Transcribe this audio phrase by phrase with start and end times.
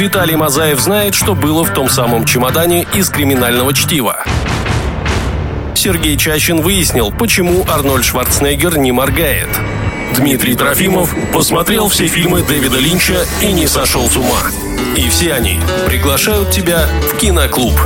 [0.00, 4.24] Виталий Мазаев знает, что было в том самом чемодане из криминального чтива.
[5.74, 9.50] Сергей Чащин выяснил, почему Арнольд Шварценеггер не моргает.
[10.16, 14.40] Дмитрий Трофимов посмотрел все фильмы Дэвида Линча и не сошел с ума.
[14.96, 17.78] И все они приглашают тебя в киноклуб.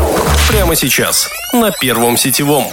[0.49, 2.67] Прямо сейчас, на Первом сетевом.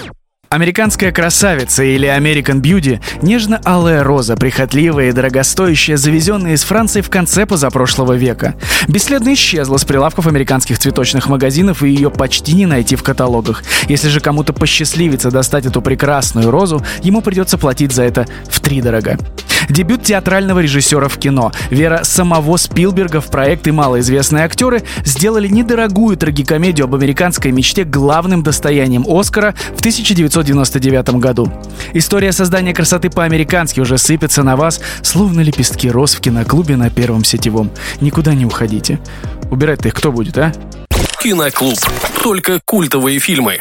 [0.52, 7.45] Американская красавица или American Beauty– нежно-алая роза, прихотливая и дорогостоящая, завезенная из Франции в конце
[7.45, 8.55] позапрошлого века.
[8.89, 13.64] Бесследно исчезла с прилавков американских цветочных магазинов, и ее почти не найти в каталогах.
[13.87, 19.18] Если же кому-то посчастливится достать эту прекрасную розу, ему придется платить за это втридорога.
[19.71, 21.54] Дебют театрального режиссера в кино.
[21.70, 28.44] Вера самого Спилберга в проект и малоизвестные актеры сделали недорогую трагикомедию об американской мечте главным
[28.44, 31.52] достоянием Оскара в 1999 году.
[31.94, 37.23] История создания красоты по-американски уже сыпется на вас, словно лепестки роз в киноклубе на Первом
[37.23, 37.72] сетевом.
[38.02, 39.00] Никуда не уходите.
[39.52, 40.52] Убирать-то их кто будет, а?
[41.22, 41.80] Киноклуб.
[42.22, 43.59] Только культовые фильмы.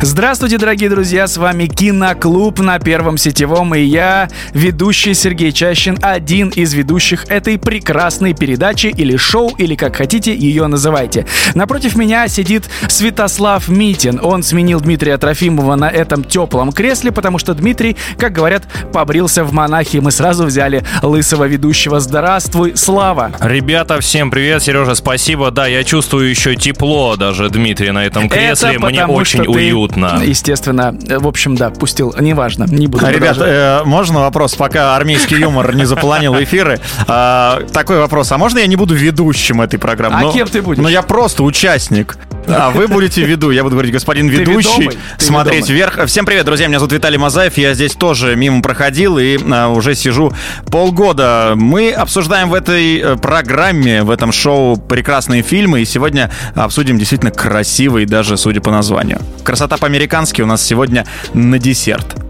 [0.00, 6.50] Здравствуйте, дорогие друзья, с вами Киноклуб на Первом Сетевом, и я, ведущий Сергей Чащин, один
[6.50, 11.26] из ведущих этой прекрасной передачи или шоу, или как хотите ее называйте.
[11.54, 14.20] Напротив меня сидит Святослав Митин.
[14.22, 19.52] Он сменил Дмитрия Трофимова на этом теплом кресле, потому что Дмитрий, как говорят, побрился в
[19.52, 19.96] монахи.
[19.96, 21.98] Мы сразу взяли лысого ведущего.
[21.98, 23.32] Здравствуй, Слава!
[23.40, 25.50] Ребята, всем привет, Сережа, спасибо.
[25.50, 28.76] Да, я чувствую еще тепло даже Дмитрия на этом кресле.
[28.76, 29.52] Это Мне очень что
[29.88, 30.22] уютно.
[30.22, 32.14] Естественно, в общем, да, пустил.
[32.18, 36.80] Неважно, не буду А, Ребят, э, можно вопрос, пока армейский юмор не заполонил эфиры?
[37.06, 40.16] А, такой вопрос, а можно я не буду ведущим этой программы?
[40.18, 40.82] А Ну, кем ты будешь?
[40.82, 42.16] Ну, я просто участник.
[42.48, 46.06] А вы будете веду, я буду говорить, господин ведущий, смотреть вверх.
[46.06, 49.94] Всем привет, друзья, меня зовут Виталий Мазаев, я здесь тоже мимо проходил и а, уже
[49.94, 50.32] сижу
[50.70, 51.52] полгода.
[51.56, 57.30] Мы обсуждаем в этой э, программе, в этом шоу прекрасные фильмы, и сегодня обсудим действительно
[57.30, 59.20] красивый, даже судя по названию.
[59.44, 62.27] Красота по-американски у нас сегодня на десерт.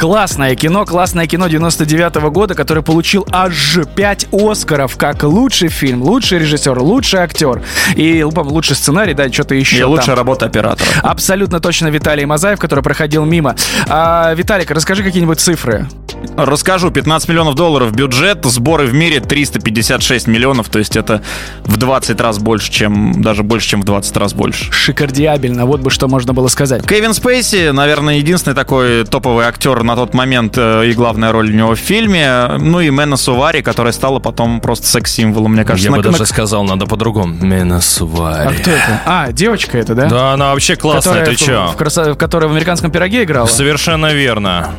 [0.00, 6.38] Классное кино, классное кино 99 года, которое получил аж 5 Оскаров как лучший фильм, лучший
[6.38, 7.62] режиссер, лучший актер
[7.96, 9.76] и по-моему, лучший сценарий, да, что-то еще.
[9.76, 9.90] И там.
[9.90, 10.88] лучшая работа оператора.
[11.02, 13.56] Абсолютно точно Виталий Мазаев, который проходил мимо.
[13.88, 15.86] А, Виталик, расскажи какие-нибудь цифры.
[16.36, 21.22] Расскажу, 15 миллионов долларов бюджет, сборы в мире 356 миллионов, то есть это
[21.64, 24.70] в 20 раз больше, чем, даже больше, чем в 20 раз больше.
[24.72, 26.86] Шикардиабельно, вот бы что можно было сказать.
[26.86, 31.54] Кевин Спейси, наверное, единственный такой топовый актер на тот момент э, и главная роль у
[31.54, 32.48] него в фильме.
[32.58, 35.86] Ну и Мэна Сувари, которая стала потом просто секс-символом, мне кажется.
[35.88, 37.34] Я бы На- даже на- сказал, надо по-другому.
[37.44, 38.56] Мена А Сувари.
[38.58, 39.00] кто это?
[39.06, 40.06] А, девочка это, да?
[40.08, 41.66] Да, она вообще классная, Которая ты в- чё?
[41.74, 43.46] В, краса- которая в американском пироге играла?
[43.46, 44.70] Совершенно верно.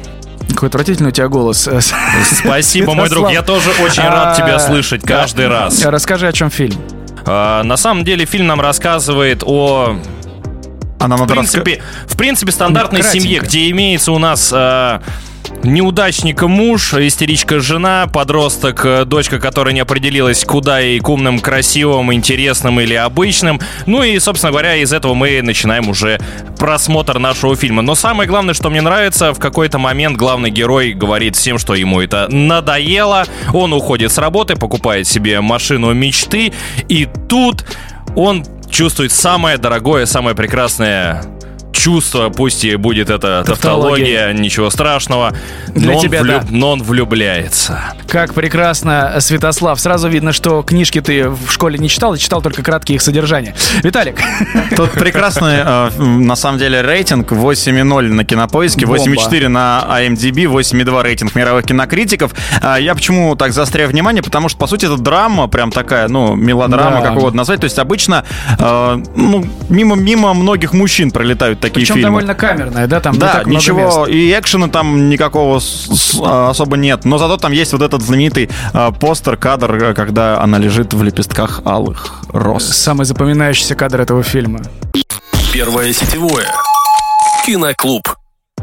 [0.62, 1.68] Какой отвратительный у тебя голос.
[2.44, 3.32] Спасибо, мой друг.
[3.32, 5.84] Я тоже очень рад тебя слышать каждый раз.
[5.84, 6.80] Расскажи, о чем фильм.
[7.26, 9.98] А, На самом деле фильм нам рассказывает о
[11.00, 15.00] Она в принципе, в принципе, стандартной семье, где имеется у нас э,
[15.64, 22.14] неудачника муж, истеричка жена, подросток, э, дочка, которая не определилась, куда ей к умным, красивым,
[22.14, 23.60] интересным или обычным.
[23.86, 26.20] Ну и, собственно говоря, из этого мы начинаем уже
[26.58, 27.82] просмотр нашего фильма.
[27.82, 32.02] Но самое главное, что мне нравится, в какой-то момент главный герой говорит всем, что ему
[32.02, 33.26] это надоело.
[33.54, 36.54] Он уходит с работы, покупает себе машину мечты,
[36.88, 37.66] и тут
[38.16, 41.24] он чувствует самое дорогое, самое прекрасное
[41.72, 44.18] чувство, пусть и будет это Тавтология.
[44.18, 45.34] тавтология, ничего страшного,
[45.70, 46.44] Для но, он тебя, да.
[46.50, 47.94] но он влюбляется.
[48.08, 49.80] Как прекрасно, Святослав.
[49.80, 53.56] Сразу видно, что книжки ты в школе не читал, и читал только краткие их содержания.
[53.84, 54.20] Виталик,
[54.76, 59.04] Тут прекрасный, э, на самом деле, рейтинг 8,0 на кинопоиске, Бомба.
[59.04, 62.34] 8,4 на IMDb, 8,2 рейтинг мировых кинокритиков.
[62.62, 64.22] А Я почему так заостряю внимание?
[64.22, 67.08] Потому что, по сути, это драма, прям такая, ну, мелодрама, Да.
[67.08, 67.62] как угодно назвать.
[67.62, 68.26] То есть обычно,
[68.60, 72.10] э, ну, мимо, мимо многих мужчин пролетают такие причем фильмы.
[72.10, 73.00] довольно камерная, да?
[73.00, 74.10] Там не Да, так много ничего, мест.
[74.10, 77.06] и экшена там никакого с- с- а, особо нет.
[77.06, 81.02] Но зато там есть вот этот знаменитый а, постер, кадр, э, когда она лежит в
[81.04, 82.66] лепестках алых роз.
[82.68, 84.60] Самый запоминающийся кадр этого фильма.
[85.54, 86.48] Первое сетевое.
[87.46, 88.08] Киноклуб.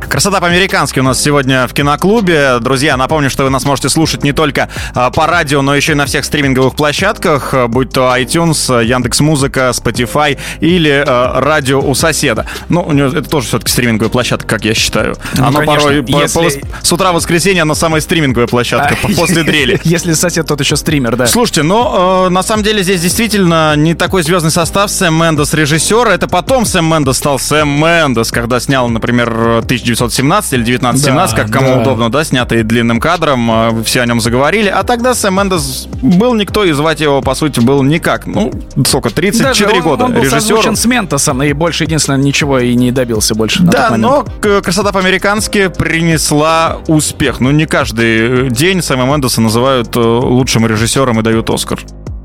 [0.06, 2.58] Красота по-американски у нас сегодня в киноклубе.
[2.60, 5.94] Друзья, напомню, что вы нас можете слушать не только а, по радио, но еще и
[5.94, 11.94] на всех стриминговых площадках, а, будь то iTunes, Яндекс Музыка, Spotify или а, радио у
[11.94, 12.46] соседа.
[12.70, 15.16] Ну, у него это тоже все-таки стриминговая площадка, как я считаю.
[15.34, 18.96] Ну, Оно конечно, порой по- если- по вос- с утра воскресенья, оно самая стриминговая площадка
[19.02, 19.78] по- после дрели.
[19.84, 21.26] Если сосед тот еще стример, да.
[21.26, 24.90] Слушайте, ну, э, на самом деле здесь действительно не такой звездный состав.
[24.90, 26.08] Сэм Мендес режиссер.
[26.08, 29.62] Это потом Сэм Мендес стал Сэм Мендес, когда снял, например,
[29.94, 31.81] 1917 или 1917, Да, как кому да.
[31.82, 34.69] удобно, да, снятый длинным кадром, э, все о нем заговорили.
[34.69, 38.26] А тогда Сэм Мендес был никто, и звать его, по сути, был никак.
[38.26, 38.52] Ну,
[38.87, 40.05] сколько, 34 Даже он- года.
[40.05, 40.76] Он был Режиссер.
[40.76, 43.62] с Ментосом, и больше, единственное, ничего и не добился больше.
[43.62, 44.25] Да, но
[44.62, 47.41] красота по-американски принесла успех.
[47.41, 51.81] Ну, не каждый э, день Сэма Мендеса называют э, лучшим режиссером и дают Оскар.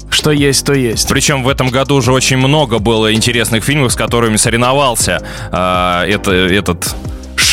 [0.10, 1.10] Что есть, то есть.
[1.10, 5.22] Причем в этом году уже очень много было интересных фильмов, с которыми соревновался
[5.52, 6.96] а, это, этот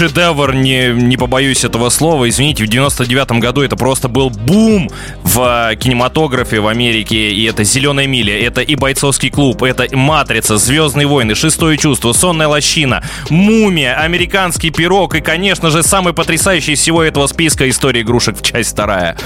[0.01, 2.27] шедевр, не, не побоюсь этого слова.
[2.27, 4.89] Извините, в 99-м году это просто был бум
[5.23, 7.33] в кинематографе в Америке.
[7.33, 12.49] И это «Зеленая миля», это и «Бойцовский клуб», это «Матрица», «Звездные войны», «Шестое чувство», «Сонная
[12.49, 18.39] лощина», «Мумия», «Американский пирог» и, конечно же, самый потрясающий из всего этого списка «История игрушек»
[18.39, 19.19] в часть вторая.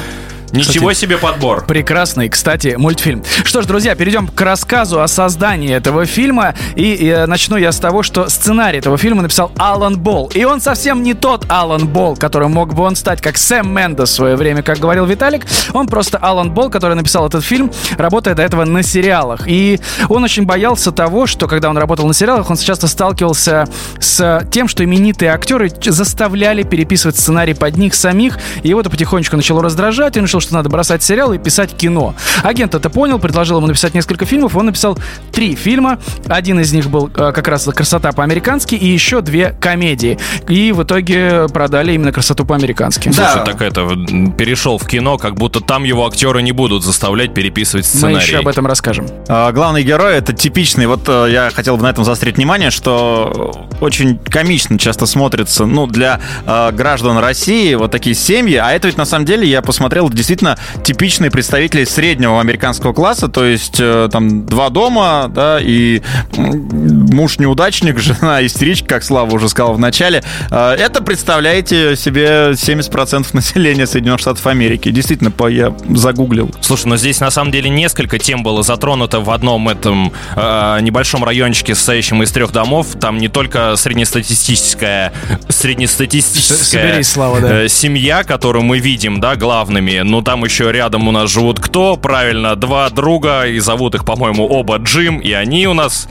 [0.52, 1.64] Ничего себе подбор.
[1.66, 3.22] Прекрасный, кстати, мультфильм.
[3.44, 6.54] Что ж, друзья, перейдем к рассказу о создании этого фильма.
[6.76, 10.30] И, э, начну я с того, что сценарий этого фильма написал Алан Болл.
[10.34, 14.10] И он совсем не тот Алан Болл, которым мог бы он стать, как Сэм Мендес
[14.10, 15.46] в свое время, как говорил Виталик.
[15.72, 19.46] Он просто Алан Болл, который написал этот фильм, работая до этого на сериалах.
[19.46, 23.66] И он очень боялся того, что когда он работал на сериалах, он часто сталкивался
[23.98, 28.38] с тем, что именитые актеры заставляли переписывать сценарий под них самих.
[28.62, 30.16] И его это потихонечку начало раздражать.
[30.16, 32.14] И он решил, что надо бросать сериал и писать кино.
[32.42, 34.56] Агент это понял, предложил ему написать несколько фильмов.
[34.56, 34.98] Он написал
[35.32, 35.98] три фильма.
[36.28, 40.18] Один из них был э, как раз «Красота по-американски» и еще две комедии.
[40.48, 43.10] И в итоге продали именно «Красоту по-американски».
[43.10, 43.88] Слушай, так это
[44.36, 48.16] перешел в кино, как будто там его актеры не будут заставлять переписывать Мы сценарий.
[48.26, 49.06] еще об этом расскажем.
[49.28, 53.66] А, Главный герой это типичный, вот э, я хотел бы на этом заострить внимание, что
[53.80, 58.96] очень комично часто смотрится, ну, для э, граждан России вот такие семьи, а это ведь
[58.96, 64.46] на самом деле, я посмотрел, действительно типичные представители среднего американского класса, то есть э, там
[64.46, 66.00] два дома, да, и
[66.36, 70.22] муж неудачник, жена истеричка, как Слава уже сказал в начале.
[70.50, 74.90] Э, Это, представляете себе, 70% населения Соединенных Штатов Америки.
[74.90, 76.50] Действительно, по- я загуглил.
[76.62, 81.22] Слушай, но здесь на самом деле несколько тем было затронуто в одном этом э, небольшом
[81.24, 82.86] райончике, состоящем из трех домов.
[82.98, 85.12] Там не только среднестатистическая,
[85.48, 87.64] среднестатистическая Соберись, Слава, да.
[87.64, 91.96] э, семья, которую мы видим, да, главными, но там еще рядом у нас живут кто?
[91.96, 96.06] Правильно, два друга, и зовут их, по-моему, оба Джим, и они у нас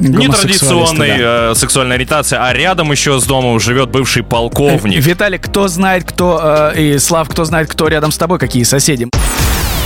[0.00, 1.52] нетрадиционной да.
[1.52, 5.00] э, сексуальной ориентации, а рядом еще с домом живет бывший полковник.
[5.00, 6.72] Виталик, кто знает, кто...
[6.74, 9.06] э, и Слав, кто знает, кто рядом с тобой, какие соседи?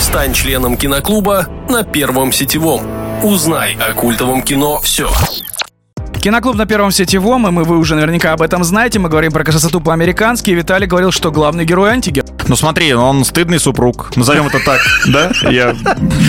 [0.01, 2.81] Стань членом киноклуба на Первом сетевом.
[3.23, 5.11] Узнай о культовом кино все.
[6.23, 8.99] Киноклуб на Первом сетевом, и мы, вы уже наверняка об этом знаете.
[8.99, 10.51] Мы говорим про красоту по-американски.
[10.51, 12.25] Виталий говорил, что главный герой антигер.
[12.51, 14.11] Ну смотри, он стыдный супруг.
[14.17, 15.31] Назовем это так, да?
[15.49, 15.73] Я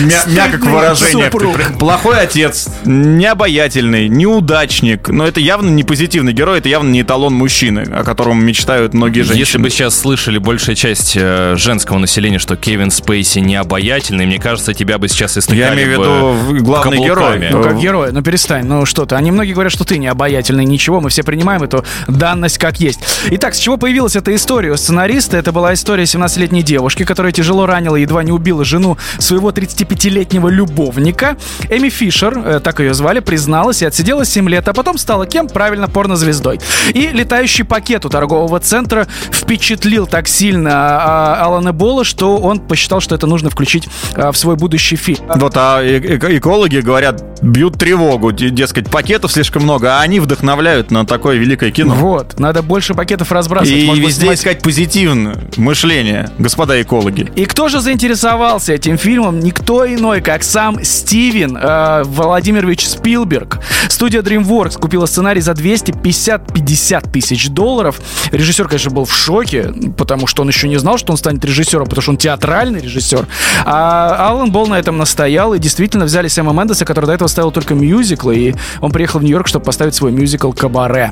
[0.04, 1.24] мя- мягко к выражению.
[1.24, 1.58] супруг.
[1.80, 5.08] Плохой отец, необаятельный, неудачник.
[5.08, 9.22] Но это явно не позитивный герой, это явно не эталон мужчины, о котором мечтают многие
[9.22, 9.36] женщины.
[9.36, 14.38] Если бы сейчас слышали большая часть э, женского населения, что Кевин Спейси не обаятельный, мне
[14.38, 17.48] кажется, тебя бы сейчас истыкали Я имею в виду главный герой.
[17.50, 19.16] Ну, как герой, ну перестань, ну что ты.
[19.16, 23.00] Они многие говорят, что ты не обаятельный, ничего, мы все принимаем эту данность как есть.
[23.30, 25.36] Итак, с чего появилась эта история у сценариста?
[25.36, 30.48] Это была история 17-летней девушки, которая тяжело ранила и едва не убила жену своего 35-летнего
[30.48, 31.36] любовника.
[31.70, 35.48] Эми Фишер, э, так ее звали, призналась и отсидела 7 лет, а потом стала кем?
[35.48, 36.60] Правильно, порнозвездой.
[36.94, 43.00] И летающий пакет у торгового центра впечатлил так сильно а, Алана Бола, что он посчитал,
[43.00, 45.24] что это нужно включить а, в свой будущий фильм.
[45.34, 50.20] Вот, а э- э- экологи говорят, бьют тревогу, де- дескать, пакетов слишком много, а они
[50.20, 51.94] вдохновляют на такое великое кино.
[51.94, 53.78] Вот, надо больше пакетов разбрасывать.
[53.82, 57.30] И Может везде снимать- искать позитивное мышление, господа экологи.
[57.34, 59.40] И кто же заинтересовался этим фильмом?
[59.40, 63.58] Никто иной, как сам Стивен э, Владимирович Спилберг.
[63.88, 68.00] Студия DreamWorks купила сценарий за 250-50 тысяч долларов.
[68.30, 71.84] Режиссер, конечно, был в шоке, потому что он еще не знал, что он станет режиссером,
[71.86, 73.26] потому что он театральный режиссер.
[73.64, 77.50] А Алан Болл на этом настоял, и действительно взяли Сэма Мендеса, который до этого ставил
[77.50, 81.10] только мюзиклы, и он приехал в Нью-Йорк, чтобы поставить свой мюзикл «Кабаре».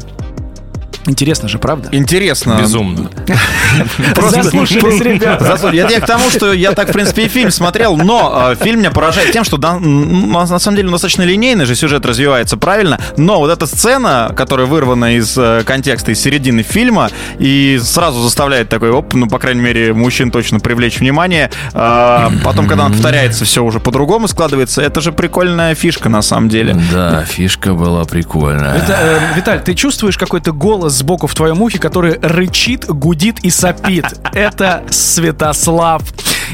[1.07, 1.89] Интересно же, правда?
[1.93, 2.59] Интересно.
[2.61, 3.11] Безумно.
[4.31, 5.71] Заслушались, ребята.
[5.73, 8.91] Я, к тому, что я так, в принципе, и фильм смотрел, но э, фильм меня
[8.91, 13.51] поражает тем, что на самом деле он достаточно линейный же сюжет развивается правильно, но вот
[13.51, 19.15] эта сцена, которая вырвана из э, контекста, из середины фильма, и сразу заставляет такой, оп,
[19.15, 21.51] ну, по крайней мере, мужчин точно привлечь внимание.
[21.73, 24.83] А потом, когда он повторяется, все уже по-другому складывается.
[24.83, 26.79] Это же прикольная фишка, на самом деле.
[26.93, 28.85] Да, фишка была прикольная.
[28.87, 34.05] Э, Виталь, ты чувствуешь какой-то голос сбоку в твоем ухе, который рычит, гудит и сопит?
[34.33, 36.03] Это Святослав.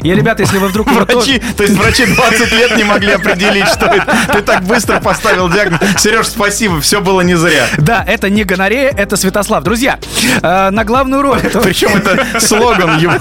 [0.06, 0.86] И, ребята, если вы вдруг...
[0.90, 4.06] Врачи, то есть врачи 20 лет не могли определить, что это.
[4.32, 5.80] Ты так быстро поставил диагноз.
[5.98, 7.66] Сереж, спасибо, все было не зря.
[7.78, 9.64] Да, это не гонорея, это Святослав.
[9.64, 9.98] Друзья,
[10.42, 13.14] э, на главную роль Причем это слоган его.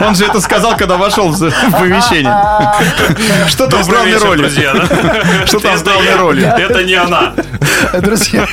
[0.00, 2.32] Он же это сказал, когда вошел в в помещение.
[3.48, 4.50] Что там с Добрый главной ролью?
[4.56, 5.46] да?
[5.46, 6.16] Что там с Это главной я.
[6.16, 6.46] ролью?
[6.46, 7.32] Это не она.
[8.00, 8.46] Друзья,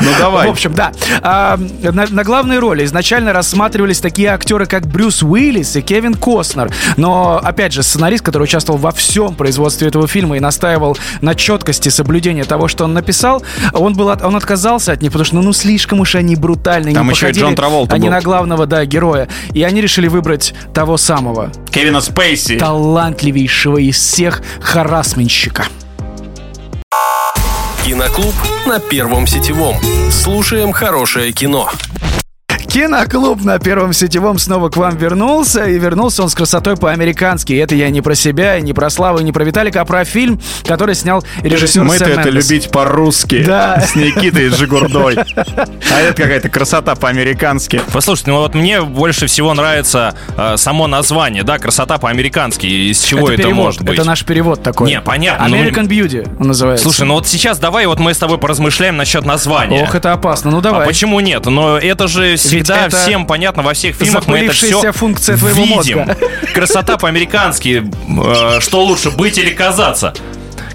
[0.00, 0.46] Ну давай.
[0.46, 0.92] в общем, да.
[1.22, 6.70] А, на, главные роли изначально рассматривались такие актеры, как Брюс Уиллис и Кевин Костнер.
[6.96, 11.88] Но, опять же, сценарист, который участвовал во всем производстве этого фильма и настаивал на четкости
[11.88, 13.42] соблюдения того, что он написал,
[13.72, 16.94] он, был от- он отказался от них, потому что ну, ну слишком уж они брутальные.
[16.94, 18.14] Там не еще и походили Джон Траволта Они был.
[18.14, 19.28] на главного, да, героя.
[19.54, 22.58] И они решили выбрать того самого, Кевина Спейси.
[22.58, 25.64] талантливейшего из всех харасменщика.
[27.84, 28.34] Киноклуб
[28.66, 29.76] на Первом сетевом.
[30.10, 31.70] Слушаем хорошее кино.
[32.76, 37.54] Киноклуб на Первом Сетевом снова к вам вернулся, и вернулся он с красотой по-американски.
[37.54, 39.86] И это я не про себя, и не про Славу, и не про Виталика, а
[39.86, 42.50] про фильм, который снял режиссер Мы-то Сэм это Мендес.
[42.50, 43.44] любить по-русски.
[43.46, 43.80] Да.
[43.80, 45.16] С Никитой Жигурдой.
[45.88, 47.80] А это какая-то красота по-американски.
[47.90, 52.66] Послушайте, ну вот мне больше всего нравится э, само название, да, красота по-американски.
[52.66, 53.94] Из чего это, перевод, может быть?
[53.94, 54.88] Это наш перевод такой.
[54.90, 56.82] Не, понятно, ну- American Beauty он называется.
[56.82, 59.84] Слушай, ну вот сейчас давай вот мы с тобой поразмышляем насчет названия.
[59.84, 60.50] Ох, это опасно.
[60.50, 60.86] Ну А давай.
[60.86, 61.46] почему нет?
[61.46, 64.26] Но это же всегда это всем понятно во всех фильмах.
[64.26, 65.76] Мы это все функция твоего видим.
[65.98, 66.16] мозга.
[66.54, 67.84] Красота по-американски.
[68.24, 70.14] э, что лучше, быть или казаться?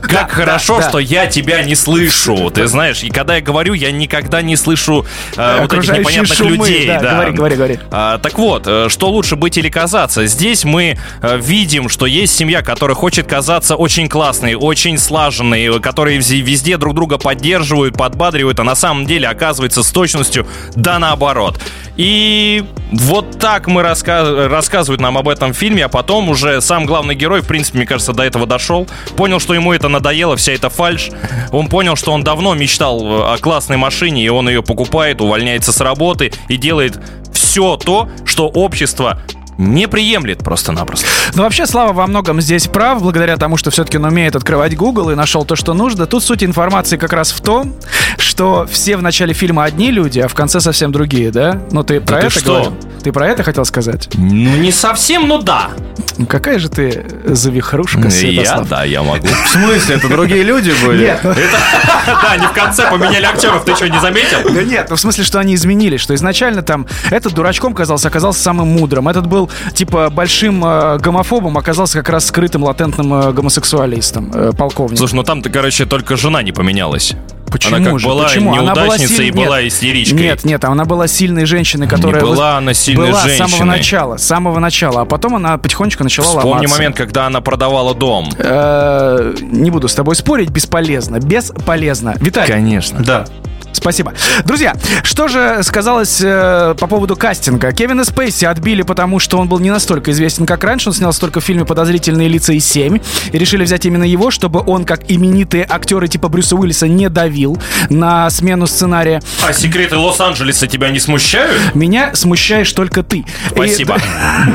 [0.01, 0.89] Как Да, хорошо, да, да.
[0.89, 2.49] что я тебя не слышу.
[2.49, 5.05] Ты знаешь, и когда я говорю, я никогда не слышу
[5.37, 6.87] э, вот этих непонятных шумы, людей.
[6.87, 7.79] да, говори, говори, говори.
[7.91, 10.25] А, так вот, э, что лучше быть или казаться?
[10.25, 15.79] Здесь мы э, видим, что есть семья, которая хочет казаться очень классной, очень слаженной, э,
[15.79, 21.59] которые везде друг друга поддерживают, подбадривают, а на самом деле оказывается с точностью да наоборот.
[21.97, 27.15] И вот так мы раска- рассказывают нам об этом фильме, а потом уже сам главный
[27.15, 30.69] герой, в принципе, мне кажется, до этого дошел, понял, что ему это надоело, вся эта
[30.69, 31.09] фальш.
[31.51, 35.71] Он понял, что он давно мечтал э, о классной машине, и он ее покупает, увольняется
[35.71, 36.99] с работы и делает
[37.33, 39.21] все то, что общество
[39.57, 41.05] не приемлет просто-напросто.
[41.35, 45.11] Ну, вообще, Слава во многом здесь прав, благодаря тому, что все-таки он умеет открывать Google
[45.11, 46.07] и нашел то, что нужно.
[46.07, 47.75] Тут суть информации как раз в том,
[48.17, 51.61] что все в начале фильма одни люди, а в конце совсем другие, да?
[51.71, 52.53] Ну, ты про ты это что?
[52.53, 52.73] говорил?
[53.03, 54.09] Ты про это хотел сказать?
[54.13, 55.71] Ну, не совсем, но да.
[56.17, 58.69] Ну, какая же ты завихрушка, Я, Святослав.
[58.69, 59.27] да, я могу.
[59.27, 61.05] В смысле, это другие люди были?
[61.05, 64.37] Нет, Да, не в конце поменяли актеров, ты что, не заметил?
[64.53, 68.41] да нет, ну в смысле, что они изменились, что изначально там этот дурачком казался, оказался
[68.41, 74.31] самым мудрым, этот был типа большим э, гомофобом, оказался как раз скрытым латентным э, гомосексуалистом,
[74.33, 74.97] э, полковником.
[74.97, 77.15] Слушай, ну там-то, короче, только жена не поменялась.
[77.51, 78.07] Почему она как же?
[78.07, 78.53] была Почему?
[78.53, 79.73] Она была неудачницей и силь- была Нет.
[79.73, 80.19] истеричкой.
[80.19, 82.21] Нет, нет, она была сильной женщиной, которая...
[82.21, 83.67] была она сильной была с самого женщиной.
[83.77, 86.75] начала, с самого начала, а потом она потихонечку начала Вспомни ломаться.
[86.75, 88.29] момент, когда она продавала дом.
[88.37, 92.15] Э, Не буду с тобой спорить, бесполезно, бесполезно.
[92.19, 92.99] Виталий, Конечно.
[93.03, 93.25] Да.
[93.73, 94.13] Спасибо.
[94.45, 94.73] Друзья,
[95.03, 97.71] что же сказалось э, по поводу кастинга?
[97.71, 100.89] Кевина Спейси отбили, потому что он был не настолько известен, как раньше.
[100.89, 103.01] Он снялся только в фильме «Подозрительные лица» и «7».
[103.31, 107.57] И решили взять именно его, чтобы он, как именитые актеры типа Брюса Уиллиса, не давил
[107.89, 109.21] на смену сценария.
[109.47, 111.73] А секреты Лос-Анджелеса тебя не смущают?
[111.73, 113.19] Меня смущаешь только ты.
[113.19, 113.97] И- Спасибо.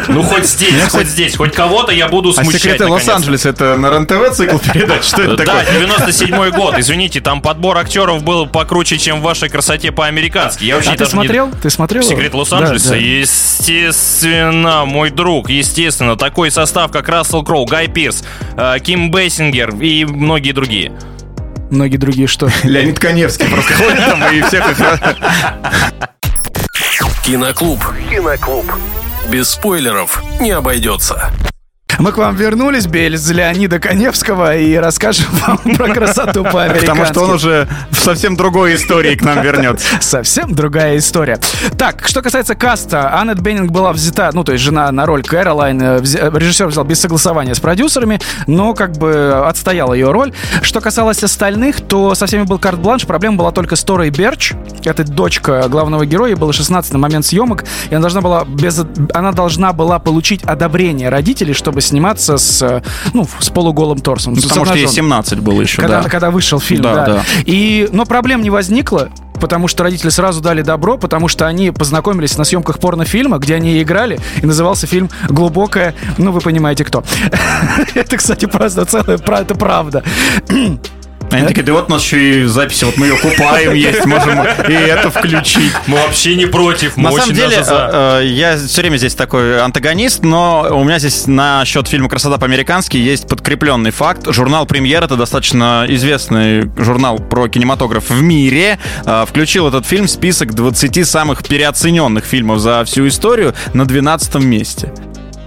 [0.08, 2.62] Ну, хоть здесь, хоть здесь, хоть кого-то я буду А смущать.
[2.62, 3.12] секреты наконец-то.
[3.12, 5.04] Лос-Анджелес это на РЕН-ТВ цикл передач?
[5.04, 5.64] Что это Да, такое?
[5.80, 6.74] 97 год.
[6.78, 10.64] Извините, там подбор актеров был покруче, чем в вашей красоте по-американски.
[10.64, 11.50] Я вообще А ты даже не- смотрел?
[11.62, 12.02] Ты смотрел?
[12.02, 12.90] Секрет Да, Лос-Анджелеса?
[12.90, 12.96] да.
[12.96, 16.16] Естественно, мой друг, естественно.
[16.16, 18.24] Такой состав, как Рассел Кроу, Гай Пирс,
[18.56, 20.90] э, Ким Бессингер и многие другие.
[21.70, 22.48] Многие другие что?
[22.64, 24.78] Леонид Коневский просто ходит там и всех их...
[27.24, 27.80] Киноклуб.
[28.10, 28.66] Киноклуб.
[29.30, 31.30] Без спойлеров не обойдется.
[31.98, 36.86] Мы к вам вернулись, без Леонида Коневского, и расскажем вам про красоту по-американски.
[36.86, 39.86] Потому что он уже в совсем другой истории к нам вернется.
[40.00, 41.38] Совсем другая история.
[41.78, 45.80] Так, что касается каста, Аннет Беннинг была взята, ну, то есть жена на роль Кэролайн,
[45.80, 50.32] э, э, режиссер взял без согласования с продюсерами, но как бы отстояла ее роль.
[50.62, 54.52] Что касалось остальных, то со всеми был карт-бланш, проблема была только с Торой Берч,
[54.90, 58.80] это дочка главного героя, ей было 16 на момент съемок, и она должна была, без,
[59.14, 64.34] она должна была получить одобрение родителей, чтобы сниматься с, ну, с полуголым торсом.
[64.34, 65.10] Ну, Потому что ей обнаженным.
[65.10, 66.08] 17 было еще, Когда, да.
[66.08, 67.06] когда вышел фильм, Да, да.
[67.06, 67.22] да.
[67.44, 72.36] И, но проблем не возникло, потому что родители сразу дали добро, потому что они познакомились
[72.38, 77.04] на съемках порнофильма, где они играли, и назывался фильм «Глубокая», ну, вы понимаете, кто.
[77.94, 80.02] Это, кстати, просто целая, это правда.
[81.30, 84.42] Они такие, да вот у нас еще и записи, вот мы ее купаем есть, можем
[84.44, 85.72] и это включить.
[85.86, 87.90] Мы вообще не против, мы На очень самом деле, даже за.
[87.92, 92.08] э, э, я все время здесь такой антагонист, но у меня здесь на счет фильма
[92.08, 94.26] «Красота по-американски» есть подкрепленный факт.
[94.32, 98.78] Журнал «Премьер»— это достаточно известный журнал про кинематограф в мире.
[99.04, 104.36] э, Включил этот фильм в список 20 самых переоцененных фильмов за всю историю на 12
[104.36, 104.92] месте.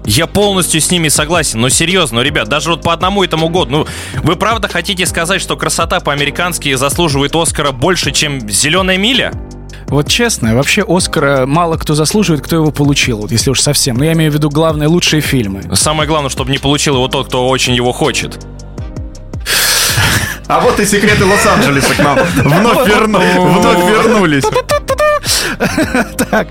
[0.10, 3.70] Я полностью с ними согласен, но серьезно, ну, ребят, даже вот по одному этому году,
[3.70, 3.88] ну,
[4.24, 9.32] вы правда хотите сказать, что красота по-американски заслуживает Оскара больше, чем «Зеленая миля»?
[9.88, 13.98] Вот честно, вообще Оскара мало кто заслуживает, кто его получил, вот если уж совсем.
[13.98, 15.64] Но я имею в виду главные лучшие фильмы.
[15.76, 18.44] Самое главное, чтобы не получил его тот, кто очень его хочет.
[20.48, 24.44] А вот и секреты Лос-Анджелеса к нам вновь, верну- вновь вернулись.
[26.30, 26.48] Так,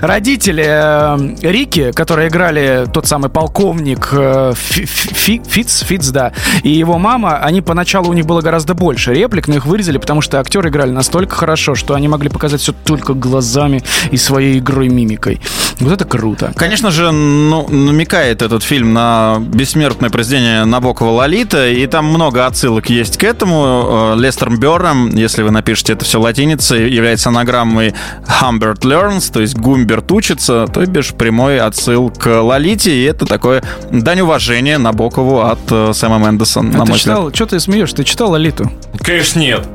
[0.00, 6.32] родители э, Рики, которые играли тот самый полковник э, Фи- Фи- Фиц, Фиц, да,
[6.62, 10.20] и его мама, они поначалу у них было гораздо больше реплик, но их вырезали, потому
[10.20, 14.88] что актеры играли настолько хорошо, что они могли показать все только глазами и своей игрой
[14.88, 15.40] мимикой.
[15.80, 16.52] Вот это круто.
[16.56, 22.88] Конечно же, ну, намекает этот фильм на бессмертное произведение Набокова «Лолита», и там много отсылок
[22.88, 24.14] есть к этому.
[24.14, 27.94] Э, Лестер Берном, если вы напишете это все латиницей, является анаграммой
[28.40, 33.62] Humbert Learns, то есть Гумберт учится, то бишь прямой отсыл к «Лолите», и это такое
[33.90, 37.00] дань уважения Набокову от э, Сэма Мендеса, на А ты мой взгляд.
[37.00, 37.92] читал, что ты смеешь?
[37.92, 38.70] Ты читал Алиту?
[39.00, 39.66] Конечно, нет.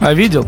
[0.00, 0.46] А видел?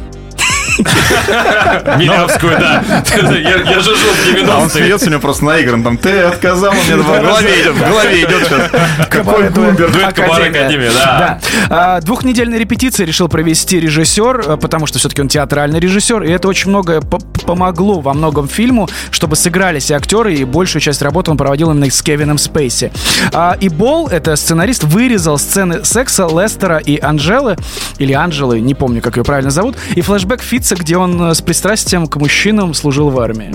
[1.98, 2.82] Милявскую, да.
[3.14, 4.70] Я же жил в А он 90-е.
[4.70, 8.46] смеется у него просто наигран, там, ты отказал мне, в голове идет, в голове идет
[8.46, 9.08] сейчас.
[9.08, 9.92] Какой Гумберт?
[9.92, 11.40] Дуэт Кабар Академия, да.
[11.70, 16.48] А, Двухнедельной репетиции решил провести режиссер, э, потому что все-таки он театральный режиссер, и это
[16.48, 21.30] очень многое по- помогло во многом фильму, чтобы сыгрались и актеры, и большую часть работы
[21.30, 22.92] он проводил именно с Кевином Спейси.
[23.32, 27.56] А, И Бол, это сценарист, вырезал сцены секса Лестера и Анжелы,
[27.98, 31.42] или Анжелы, не помню, как ее правильно зовут, и флешбэк Фитца, где он э, с
[31.42, 33.52] пристрастием к мужчинам служил в армии.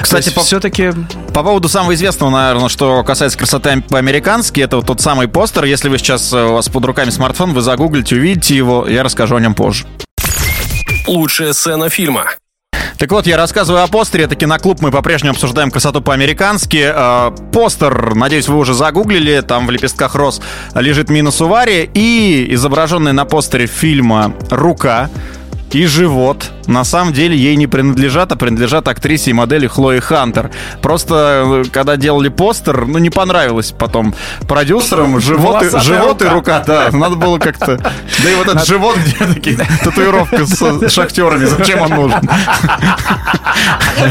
[0.00, 0.92] Кстати, по- все-таки...
[1.32, 5.64] По поводу самого известного, наверное, что касается красоты по-американски, это вот тот самый постер.
[5.64, 9.34] Если вы сейчас э, у вас под руками смартфон, вы загуглите, увидите его, я расскажу
[9.34, 9.84] о нем позже.
[11.08, 12.26] Лучшая сцена фильма.
[12.98, 14.22] Так вот, я рассказываю о постере.
[14.24, 14.80] Это киноклуб.
[14.80, 16.92] Мы по-прежнему обсуждаем красоту по-американски.
[16.94, 19.40] Э, постер, надеюсь, вы уже загуглили.
[19.40, 20.40] Там в лепестках роз
[20.76, 21.90] лежит Мина Сувари.
[21.94, 25.10] И изображенная на постере фильма рука
[25.72, 30.50] и живот на самом деле ей не принадлежат, а принадлежат актрисе и модели Хлои Хантер.
[30.80, 34.14] Просто э, когда делали постер, ну не понравилось потом
[34.48, 36.34] продюсерам живот, и, живот и рука.
[36.34, 37.76] рука, да, надо было как-то...
[37.76, 42.30] Да и вот этот живот, где такие татуировка с шахтерами, зачем он нужен?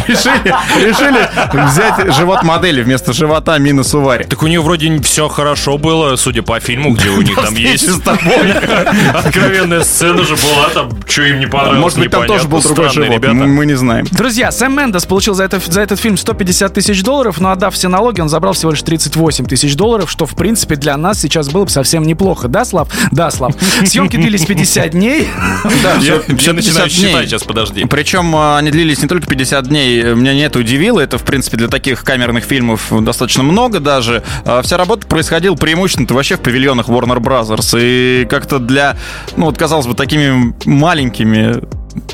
[0.07, 0.53] Решили,
[0.85, 1.29] решили
[1.67, 4.25] взять живот модели вместо живота Мины Сувари.
[4.25, 7.89] Так у нее вроде все хорошо было, судя по фильму, где у них там есть
[9.13, 12.89] откровенная сцена же была, там, что им не понравилось, Может быть, там тоже был другой
[12.89, 13.33] живот, ребята.
[13.33, 14.05] мы не знаем.
[14.11, 17.87] Друзья, Сэм Мендес получил за, это, за этот фильм 150 тысяч долларов, но отдав все
[17.87, 21.65] налоги, он забрал всего лишь 38 тысяч долларов, что, в принципе, для нас сейчас было
[21.65, 22.47] бы совсем неплохо.
[22.47, 22.87] Да, Слав?
[23.11, 23.53] Да, Слав.
[23.85, 25.27] Съемки длились 50 дней.
[25.99, 26.89] Всё начинаю 50 дней.
[26.89, 27.85] считать сейчас, подожди.
[27.85, 31.57] Причем э, они длились не только 50 дней, меня не это удивило, это, в принципе,
[31.57, 34.23] для таких камерных фильмов достаточно много даже.
[34.45, 38.97] А Вся работа происходила преимущественно вообще в павильонах Warner Brothers, и как-то для,
[39.35, 41.59] ну вот, казалось бы, такими маленькими время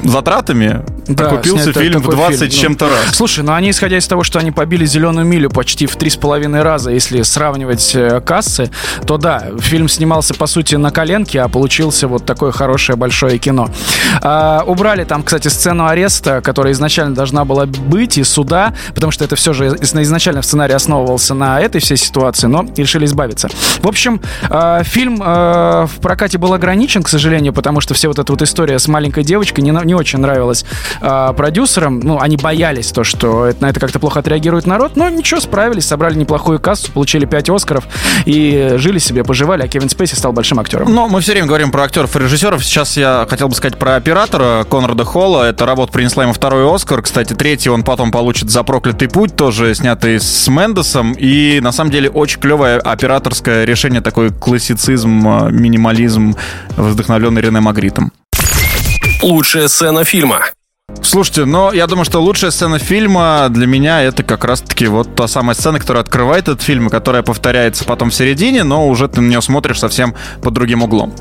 [0.04, 2.62] затратами Да, окупился фильм в такой 20 фильм, ну.
[2.62, 3.16] чем-то раз.
[3.16, 6.16] Слушай, ну они, исходя из того, что они побили зеленую милю почти в три с
[6.16, 8.72] половиной раза, если сравнивать э, кассы,
[9.06, 13.70] то да, фильм снимался, по сути, на коленке, а получился вот такое хорошее большое кино.
[14.22, 19.26] А, убрали там, кстати, сцену ареста, которая изначально должна была быть, и суда, потому что
[19.26, 23.50] это все же из- изначально в сценарии основывался на этой всей ситуации, но решили избавиться.
[23.82, 28.20] В общем, э, фильм э, в прокате был ограничен, к сожалению, потому что все вот
[28.20, 30.66] эта вот история с маленькой девочкой не, не очень нравилась
[31.02, 32.00] э, продюсерам.
[32.00, 35.86] Ну, они боялись то, что это, на это как-то плохо отреагирует народ, но ничего, справились,
[35.86, 37.86] собрали неплохую кассу, получили 5 Оскаров
[38.26, 40.94] и жили себе, поживали, а Кевин Спейси стал большим актером.
[40.94, 42.64] Но мы все время говорим про актеров и режиссеров.
[42.64, 45.44] Сейчас я хотел бы сказать про оператора Конрада Холла.
[45.44, 47.02] Эта работа принесла ему второй Оскар.
[47.02, 51.14] Кстати, третий он потом получит за «Проклятый путь», тоже снятый с Мендесом.
[51.14, 56.36] И на самом деле очень клевое операторское решение, такой классицизм, э, минимализм,
[56.78, 58.12] вдохновленный Рене Магритом.
[59.22, 60.42] Лучшая сцена фильма.
[61.02, 65.28] Слушайте, но я думаю, что лучшая сцена фильма для меня это как раз-таки вот та
[65.28, 69.22] самая сцена, которая открывает этот фильм, и которая повторяется потом в середине, но уже ты
[69.22, 71.14] на нее смотришь совсем под другим углом.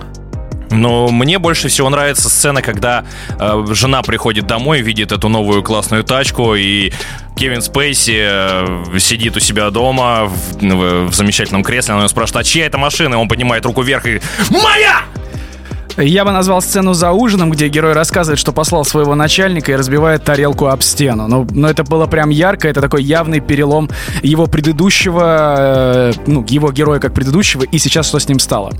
[0.70, 3.04] Но мне больше всего нравится сцена, когда
[3.38, 6.92] э, жена приходит домой, видит эту новую классную тачку, и
[7.36, 12.44] Кевин Спейси э, сидит у себя дома в, в- в замечательном кресле, она его спрашивает,
[12.46, 13.14] а чья это машина?
[13.14, 15.00] И он поднимает руку вверх и «Моя!»
[16.00, 20.22] Я бы назвал сцену за ужином, где герой рассказывает, что послал своего начальника и разбивает
[20.22, 21.26] тарелку об стену.
[21.26, 23.90] Но, ну, но это было прям ярко, это такой явный перелом
[24.22, 28.72] его предыдущего, э, ну, его героя как предыдущего, и сейчас что с ним стало.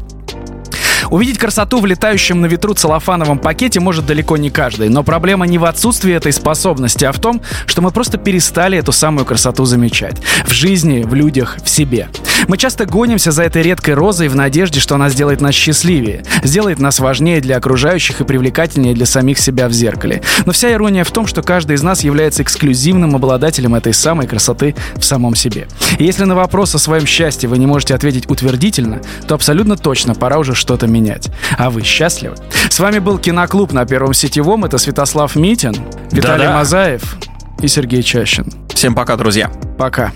[1.11, 5.59] Увидеть красоту в летающем на ветру целлофановом пакете может далеко не каждый, но проблема не
[5.59, 10.17] в отсутствии этой способности, а в том, что мы просто перестали эту самую красоту замечать.
[10.45, 12.09] В жизни, в людях, в себе.
[12.47, 16.79] Мы часто гонимся за этой редкой розой в надежде, что она сделает нас счастливее, сделает
[16.79, 20.23] нас важнее для окружающих и привлекательнее для самих себя в зеркале.
[20.47, 24.75] Но вся ирония в том, что каждый из нас является эксклюзивным обладателем этой самой красоты
[24.97, 25.69] в самом себе.
[25.99, 30.15] И если на вопрос о своем счастье вы не можете ответить утвердительно, то абсолютно точно
[30.15, 31.29] пора уже что-то менять.
[31.57, 32.37] А вы счастливы?
[32.69, 34.65] С вами был Киноклуб на Первом Сетевом.
[34.65, 35.75] Это Святослав Митин,
[36.11, 36.57] Виталий Да-да.
[36.57, 37.17] Мазаев
[37.61, 38.53] и Сергей Чащин.
[38.75, 39.51] Всем пока, друзья.
[39.79, 40.13] Пока.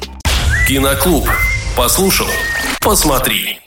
[0.68, 1.28] Киноклуб.
[1.76, 2.26] Послушал,
[2.80, 3.58] посмотри.